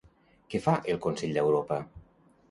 [0.53, 1.77] Què fa el Consell d'Europa?